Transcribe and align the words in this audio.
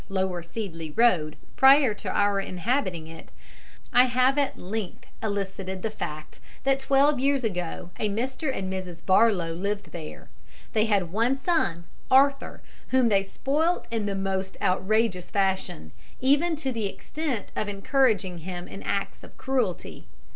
Lower 0.09 0.41
Seedley 0.41 0.89
Road 0.89 1.35
prior 1.55 1.93
to 1.93 2.09
our 2.09 2.39
inhabiting 2.39 3.05
it, 3.05 3.29
I 3.93 4.05
have 4.05 4.35
at 4.39 4.57
length 4.57 5.05
elicited 5.21 5.83
the 5.83 5.91
fact 5.91 6.39
that 6.63 6.79
twelve 6.79 7.19
years 7.19 7.43
ago 7.43 7.91
a 7.99 8.09
Mr. 8.09 8.51
and 8.51 8.73
Mrs. 8.73 9.05
Barlowe 9.05 9.53
lived 9.53 9.91
there. 9.91 10.27
They 10.73 10.85
had 10.85 11.11
one 11.11 11.35
son, 11.35 11.83
Arthur, 12.09 12.63
whom 12.87 13.09
they 13.09 13.21
spoilt 13.21 13.87
in 13.91 14.07
the 14.07 14.15
most 14.15 14.57
outrageous 14.59 15.29
fashion, 15.29 15.91
even 16.19 16.55
to 16.55 16.71
the 16.71 16.87
extent 16.87 17.51
of 17.55 17.67
encouraging 17.67 18.39
him 18.39 18.67
in 18.67 18.81
acts 18.81 19.23
of 19.23 19.37
cruelty. 19.37 20.07